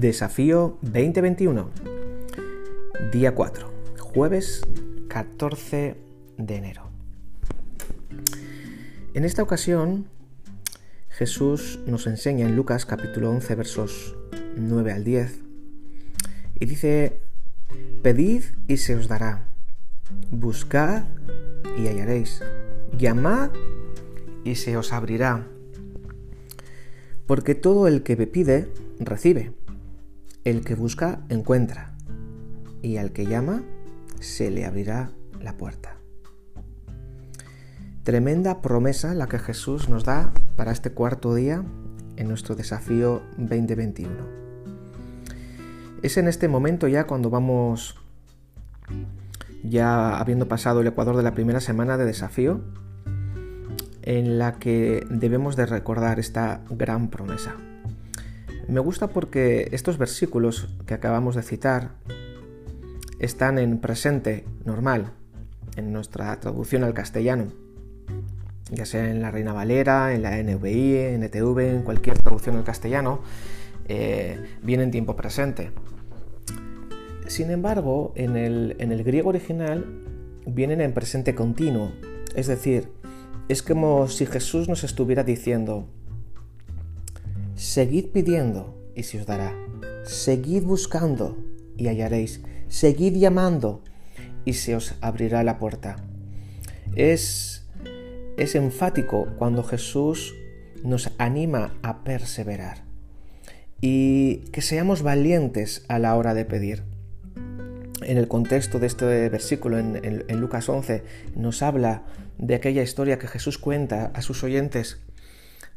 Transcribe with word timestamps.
Desafío 0.00 0.76
2021. 0.82 1.70
Día 3.12 3.34
4. 3.34 3.72
Jueves 3.98 4.60
14 5.08 5.96
de 6.36 6.54
enero. 6.54 6.90
En 9.14 9.24
esta 9.24 9.42
ocasión, 9.42 10.04
Jesús 11.08 11.80
nos 11.86 12.06
enseña 12.06 12.44
en 12.46 12.56
Lucas 12.56 12.84
capítulo 12.84 13.30
11 13.30 13.54
versos 13.54 14.16
9 14.58 14.92
al 14.92 15.02
10 15.02 15.40
y 16.60 16.66
dice, 16.66 17.18
Pedid 18.02 18.44
y 18.68 18.76
se 18.76 18.96
os 18.96 19.08
dará, 19.08 19.48
buscad 20.30 21.04
y 21.78 21.86
hallaréis, 21.86 22.42
llamad 22.98 23.48
y 24.44 24.56
se 24.56 24.76
os 24.76 24.92
abrirá, 24.92 25.46
porque 27.26 27.54
todo 27.54 27.88
el 27.88 28.02
que 28.02 28.16
me 28.16 28.26
pide, 28.26 28.68
recibe 29.00 29.52
el 30.46 30.60
que 30.60 30.76
busca, 30.76 31.18
encuentra. 31.28 31.90
Y 32.80 32.98
al 32.98 33.10
que 33.10 33.26
llama, 33.26 33.64
se 34.20 34.52
le 34.52 34.64
abrirá 34.64 35.10
la 35.42 35.56
puerta. 35.56 35.96
Tremenda 38.04 38.62
promesa 38.62 39.12
la 39.14 39.26
que 39.26 39.40
Jesús 39.40 39.88
nos 39.88 40.04
da 40.04 40.32
para 40.54 40.70
este 40.70 40.92
cuarto 40.92 41.34
día 41.34 41.64
en 42.14 42.28
nuestro 42.28 42.54
desafío 42.54 43.22
2021. 43.38 44.12
Es 46.04 46.16
en 46.16 46.28
este 46.28 46.46
momento 46.46 46.86
ya 46.86 47.08
cuando 47.08 47.28
vamos, 47.28 47.96
ya 49.64 50.16
habiendo 50.16 50.46
pasado 50.46 50.80
el 50.80 50.86
ecuador 50.86 51.16
de 51.16 51.24
la 51.24 51.34
primera 51.34 51.60
semana 51.60 51.96
de 51.96 52.04
desafío, 52.04 52.60
en 54.02 54.38
la 54.38 54.60
que 54.60 55.04
debemos 55.10 55.56
de 55.56 55.66
recordar 55.66 56.20
esta 56.20 56.60
gran 56.70 57.08
promesa. 57.10 57.56
Me 58.68 58.80
gusta 58.80 59.08
porque 59.08 59.68
estos 59.70 59.96
versículos 59.96 60.68
que 60.86 60.94
acabamos 60.94 61.36
de 61.36 61.42
citar 61.42 61.92
están 63.20 63.58
en 63.58 63.78
presente 63.78 64.44
normal, 64.64 65.12
en 65.76 65.92
nuestra 65.92 66.38
traducción 66.40 66.82
al 66.82 66.92
castellano, 66.92 67.52
ya 68.70 68.84
sea 68.84 69.08
en 69.08 69.22
la 69.22 69.30
Reina 69.30 69.52
Valera, 69.52 70.14
en 70.14 70.22
la 70.22 70.36
NVI, 70.42 70.96
en 70.96 71.22
ETV, 71.22 71.58
en 71.60 71.82
cualquier 71.82 72.18
traducción 72.18 72.56
al 72.56 72.64
castellano, 72.64 73.20
eh, 73.86 74.38
viene 74.62 74.82
en 74.82 74.90
tiempo 74.90 75.14
presente. 75.14 75.70
Sin 77.28 77.50
embargo, 77.50 78.12
en 78.16 78.36
el, 78.36 78.74
en 78.80 78.90
el 78.90 79.04
griego 79.04 79.28
original 79.28 79.84
vienen 80.44 80.80
en 80.80 80.92
presente 80.92 81.36
continuo, 81.36 81.92
es 82.34 82.48
decir, 82.48 82.90
es 83.48 83.62
como 83.62 84.08
si 84.08 84.26
Jesús 84.26 84.68
nos 84.68 84.82
estuviera 84.82 85.22
diciendo, 85.22 85.88
Seguid 87.56 88.08
pidiendo 88.08 88.76
y 88.94 89.04
se 89.04 89.18
os 89.18 89.26
dará. 89.26 89.56
Seguid 90.04 90.64
buscando 90.64 91.38
y 91.78 91.88
hallaréis. 91.88 92.42
Seguid 92.68 93.16
llamando 93.16 93.82
y 94.44 94.52
se 94.52 94.76
os 94.76 94.94
abrirá 95.00 95.42
la 95.42 95.58
puerta. 95.58 95.96
Es, 96.96 97.66
es 98.36 98.54
enfático 98.56 99.28
cuando 99.38 99.62
Jesús 99.62 100.34
nos 100.84 101.10
anima 101.16 101.72
a 101.82 102.04
perseverar 102.04 102.84
y 103.80 104.40
que 104.52 104.60
seamos 104.60 105.02
valientes 105.02 105.86
a 105.88 105.98
la 105.98 106.14
hora 106.14 106.34
de 106.34 106.44
pedir. 106.44 106.82
En 108.02 108.18
el 108.18 108.28
contexto 108.28 108.78
de 108.78 108.86
este 108.86 109.30
versículo, 109.30 109.78
en, 109.78 109.98
en 110.04 110.40
Lucas 110.40 110.68
11, 110.68 111.02
nos 111.34 111.62
habla 111.62 112.04
de 112.36 112.54
aquella 112.54 112.82
historia 112.82 113.18
que 113.18 113.28
Jesús 113.28 113.56
cuenta 113.56 114.12
a 114.14 114.20
sus 114.20 114.44
oyentes 114.44 115.05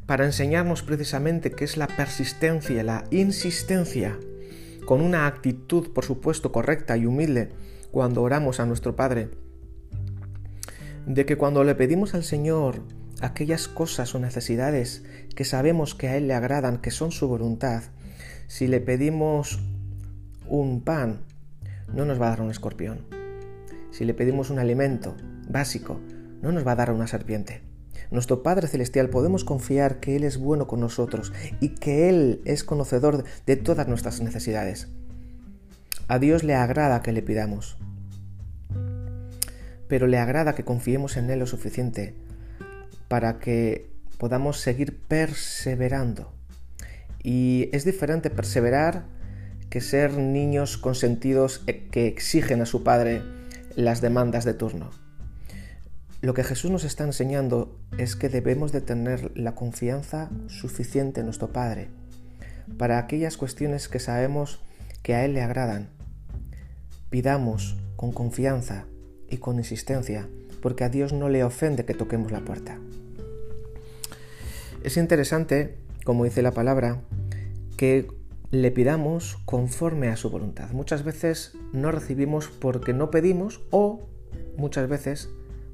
para 0.06 0.24
enseñarnos 0.24 0.82
precisamente 0.82 1.52
qué 1.52 1.64
es 1.64 1.76
la 1.76 1.86
persistencia, 1.86 2.82
la 2.82 3.04
insistencia, 3.10 4.18
con 4.84 5.00
una 5.00 5.26
actitud, 5.26 5.92
por 5.92 6.04
supuesto, 6.04 6.52
correcta 6.52 6.96
y 6.96 7.06
humilde 7.06 7.50
cuando 7.90 8.22
oramos 8.22 8.60
a 8.60 8.66
nuestro 8.66 8.96
Padre. 8.96 9.30
De 11.06 11.26
que 11.26 11.36
cuando 11.36 11.64
le 11.64 11.74
pedimos 11.74 12.14
al 12.14 12.24
Señor 12.24 12.82
aquellas 13.20 13.68
cosas 13.68 14.14
o 14.14 14.18
necesidades 14.18 15.04
que 15.36 15.44
sabemos 15.44 15.94
que 15.94 16.08
a 16.08 16.16
Él 16.16 16.28
le 16.28 16.34
agradan, 16.34 16.78
que 16.78 16.90
son 16.90 17.12
su 17.12 17.28
voluntad, 17.28 17.84
si 18.48 18.66
le 18.66 18.80
pedimos 18.80 19.60
un 20.48 20.82
pan, 20.82 21.20
no 21.94 22.04
nos 22.04 22.20
va 22.20 22.26
a 22.26 22.30
dar 22.30 22.42
un 22.42 22.50
escorpión. 22.50 23.06
Si 23.92 24.04
le 24.04 24.14
pedimos 24.14 24.50
un 24.50 24.58
alimento 24.58 25.16
básico, 25.48 26.00
no 26.42 26.52
nos 26.52 26.66
va 26.66 26.72
a 26.72 26.76
dar 26.76 26.92
una 26.92 27.06
serpiente 27.06 27.69
nuestro 28.10 28.42
Padre 28.42 28.66
Celestial 28.66 29.08
podemos 29.08 29.44
confiar 29.44 30.00
que 30.00 30.16
Él 30.16 30.24
es 30.24 30.38
bueno 30.38 30.66
con 30.66 30.80
nosotros 30.80 31.32
y 31.60 31.70
que 31.70 32.08
Él 32.08 32.40
es 32.44 32.64
conocedor 32.64 33.24
de 33.46 33.56
todas 33.56 33.86
nuestras 33.88 34.20
necesidades. 34.20 34.88
A 36.08 36.18
Dios 36.18 36.42
le 36.42 36.54
agrada 36.54 37.02
que 37.02 37.12
le 37.12 37.22
pidamos, 37.22 37.78
pero 39.88 40.06
le 40.06 40.18
agrada 40.18 40.54
que 40.54 40.64
confiemos 40.64 41.16
en 41.16 41.30
Él 41.30 41.38
lo 41.38 41.46
suficiente 41.46 42.14
para 43.08 43.38
que 43.38 43.90
podamos 44.18 44.58
seguir 44.60 44.98
perseverando. 44.98 46.32
Y 47.22 47.68
es 47.72 47.84
diferente 47.84 48.30
perseverar 48.30 49.04
que 49.68 49.80
ser 49.80 50.12
niños 50.14 50.78
consentidos 50.78 51.64
que 51.90 52.06
exigen 52.06 52.60
a 52.60 52.66
su 52.66 52.82
padre 52.82 53.22
las 53.76 54.00
demandas 54.00 54.44
de 54.44 54.54
turno. 54.54 54.90
Lo 56.22 56.34
que 56.34 56.44
Jesús 56.44 56.70
nos 56.70 56.84
está 56.84 57.04
enseñando 57.04 57.78
es 57.96 58.14
que 58.14 58.28
debemos 58.28 58.72
de 58.72 58.82
tener 58.82 59.32
la 59.34 59.54
confianza 59.54 60.28
suficiente 60.48 61.20
en 61.20 61.26
nuestro 61.26 61.48
Padre 61.48 61.88
para 62.76 62.98
aquellas 62.98 63.38
cuestiones 63.38 63.88
que 63.88 64.00
sabemos 64.00 64.60
que 65.02 65.14
a 65.14 65.24
Él 65.24 65.32
le 65.32 65.40
agradan. 65.40 65.88
Pidamos 67.08 67.78
con 67.96 68.12
confianza 68.12 68.84
y 69.30 69.38
con 69.38 69.56
insistencia, 69.56 70.28
porque 70.60 70.84
a 70.84 70.90
Dios 70.90 71.14
no 71.14 71.30
le 71.30 71.42
ofende 71.42 71.86
que 71.86 71.94
toquemos 71.94 72.30
la 72.32 72.40
puerta. 72.40 72.78
Es 74.84 74.98
interesante, 74.98 75.78
como 76.04 76.24
dice 76.24 76.42
la 76.42 76.52
palabra, 76.52 77.00
que 77.78 78.08
le 78.50 78.70
pidamos 78.70 79.38
conforme 79.46 80.08
a 80.08 80.16
su 80.16 80.28
voluntad. 80.28 80.70
Muchas 80.72 81.02
veces 81.02 81.54
no 81.72 81.90
recibimos 81.92 82.48
porque 82.48 82.92
no 82.92 83.10
pedimos 83.10 83.62
o 83.70 84.06
muchas 84.56 84.88
veces 84.88 85.30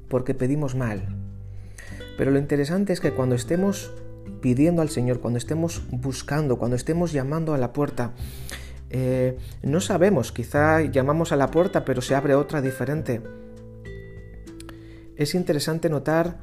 porque 0.09 0.33
pedimos 0.33 0.75
mal. 0.75 1.07
Pero 2.17 2.31
lo 2.31 2.39
interesante 2.39 2.93
es 2.93 2.99
que 2.99 3.13
cuando 3.13 3.35
estemos 3.35 3.91
pidiendo 4.41 4.81
al 4.81 4.89
Señor, 4.89 5.19
cuando 5.19 5.37
estemos 5.37 5.83
buscando, 5.91 6.57
cuando 6.57 6.75
estemos 6.75 7.11
llamando 7.11 7.53
a 7.53 7.57
la 7.57 7.73
puerta, 7.73 8.13
eh, 8.89 9.37
no 9.63 9.81
sabemos, 9.81 10.31
quizá 10.31 10.81
llamamos 10.81 11.31
a 11.31 11.35
la 11.35 11.51
puerta 11.51 11.83
pero 11.83 12.01
se 12.01 12.15
abre 12.15 12.35
otra 12.35 12.61
diferente. 12.61 13.21
Es 15.15 15.35
interesante 15.35 15.89
notar 15.89 16.37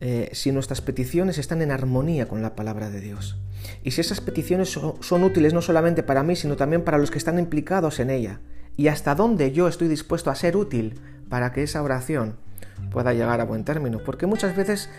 eh, 0.00 0.30
si 0.32 0.52
nuestras 0.52 0.80
peticiones 0.80 1.38
están 1.38 1.62
en 1.62 1.70
armonía 1.70 2.28
con 2.28 2.42
la 2.42 2.54
palabra 2.54 2.90
de 2.90 3.00
Dios. 3.00 3.38
Y 3.82 3.92
si 3.92 4.00
esas 4.00 4.20
peticiones 4.20 4.68
son 4.68 5.24
útiles 5.24 5.54
no 5.54 5.62
solamente 5.62 6.02
para 6.02 6.22
mí, 6.22 6.36
sino 6.36 6.56
también 6.56 6.82
para 6.82 6.98
los 6.98 7.10
que 7.10 7.18
están 7.18 7.38
implicados 7.38 8.00
en 8.00 8.10
ella. 8.10 8.40
Y 8.76 8.88
hasta 8.88 9.14
dónde 9.14 9.52
yo 9.52 9.68
estoy 9.68 9.88
dispuesto 9.88 10.30
a 10.30 10.34
ser 10.34 10.56
útil 10.56 11.00
para 11.28 11.52
que 11.52 11.62
esa 11.62 11.82
oración 11.82 12.36
pueda 12.90 13.12
llegar 13.12 13.40
a 13.40 13.44
buen 13.44 13.64
término. 13.64 14.00
Porque 14.04 14.26
muchas 14.26 14.56
veces 14.56 14.90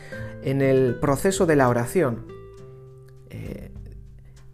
en 0.43 0.61
el 0.61 0.95
proceso 0.95 1.45
de 1.45 1.55
la 1.55 1.69
oración, 1.69 2.25
eh, 3.29 3.71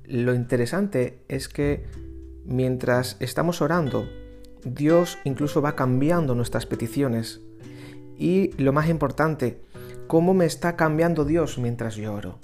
lo 0.06 0.34
interesante 0.34 1.24
es 1.28 1.50
que 1.50 1.86
mientras 2.46 3.18
estamos 3.20 3.62
orando, 3.62 4.08
Dios 4.64 5.18
incluso 5.24 5.62
va 5.62 5.76
cambiando 5.76 6.36
nuestras 6.36 6.66
peticiones. 6.66 7.42
Y 8.18 8.52
lo 8.62 8.74
más 8.74 8.90
importante, 8.90 9.62
cómo 10.08 10.34
me 10.34 10.46
está 10.46 10.76
cambiando 10.76 11.26
Dios 11.26 11.58
mientras 11.58 11.96
yo 11.96 12.14
oro. 12.14 12.40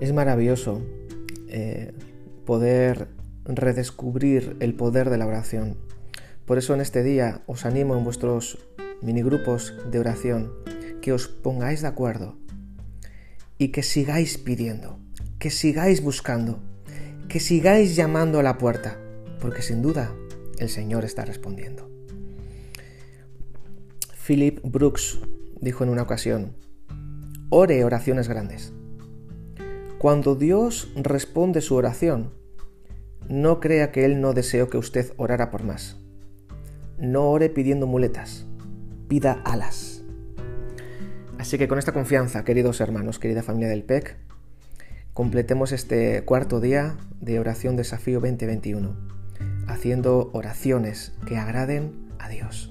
Es 0.00 0.12
maravilloso 0.12 0.82
eh, 1.48 1.92
poder 2.44 3.08
redescubrir 3.44 4.56
el 4.60 4.74
poder 4.74 5.10
de 5.10 5.18
la 5.18 5.26
oración. 5.26 5.76
Por 6.50 6.58
eso 6.58 6.74
en 6.74 6.80
este 6.80 7.04
día 7.04 7.42
os 7.46 7.64
animo 7.64 7.96
en 7.96 8.02
vuestros 8.02 8.58
minigrupos 9.02 9.72
de 9.88 10.00
oración 10.00 10.52
que 11.00 11.12
os 11.12 11.28
pongáis 11.28 11.80
de 11.80 11.86
acuerdo 11.86 12.38
y 13.56 13.68
que 13.68 13.84
sigáis 13.84 14.36
pidiendo, 14.36 14.98
que 15.38 15.50
sigáis 15.50 16.02
buscando, 16.02 16.58
que 17.28 17.38
sigáis 17.38 17.94
llamando 17.94 18.40
a 18.40 18.42
la 18.42 18.58
puerta, 18.58 18.98
porque 19.38 19.62
sin 19.62 19.80
duda 19.80 20.12
el 20.58 20.68
Señor 20.70 21.04
está 21.04 21.24
respondiendo. 21.24 21.88
Philip 24.26 24.58
Brooks 24.64 25.20
dijo 25.60 25.84
en 25.84 25.90
una 25.90 26.02
ocasión, 26.02 26.56
ore 27.48 27.84
oraciones 27.84 28.26
grandes. 28.26 28.72
Cuando 30.00 30.34
Dios 30.34 30.90
responde 30.96 31.60
su 31.60 31.76
oración, 31.76 32.34
no 33.28 33.60
crea 33.60 33.92
que 33.92 34.04
Él 34.04 34.20
no 34.20 34.32
deseó 34.32 34.68
que 34.68 34.78
usted 34.78 35.12
orara 35.16 35.52
por 35.52 35.62
más. 35.62 35.99
No 37.00 37.30
ore 37.30 37.48
pidiendo 37.48 37.86
muletas, 37.86 38.44
pida 39.08 39.40
alas. 39.46 40.02
Así 41.38 41.56
que 41.56 41.66
con 41.66 41.78
esta 41.78 41.92
confianza, 41.92 42.44
queridos 42.44 42.82
hermanos, 42.82 43.18
querida 43.18 43.42
familia 43.42 43.70
del 43.70 43.84
PEC, 43.84 44.18
completemos 45.14 45.72
este 45.72 46.22
cuarto 46.26 46.60
día 46.60 46.98
de 47.18 47.40
oración 47.40 47.76
desafío 47.76 48.20
2021, 48.20 48.94
haciendo 49.66 50.28
oraciones 50.34 51.14
que 51.26 51.38
agraden 51.38 51.94
a 52.18 52.28
Dios. 52.28 52.70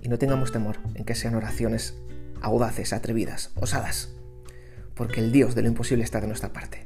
Y 0.00 0.08
no 0.10 0.16
tengamos 0.16 0.52
temor 0.52 0.76
en 0.94 1.04
que 1.04 1.16
sean 1.16 1.34
oraciones 1.34 1.98
audaces, 2.40 2.92
atrevidas, 2.92 3.50
osadas, 3.56 4.14
porque 4.94 5.18
el 5.18 5.32
Dios 5.32 5.56
de 5.56 5.62
lo 5.62 5.68
imposible 5.68 6.04
está 6.04 6.20
de 6.20 6.28
nuestra 6.28 6.52
parte. 6.52 6.84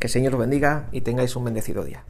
Que 0.00 0.08
el 0.08 0.12
Señor 0.12 0.34
os 0.34 0.40
bendiga 0.40 0.88
y 0.90 1.02
tengáis 1.02 1.36
un 1.36 1.44
bendecido 1.44 1.84
día. 1.84 2.04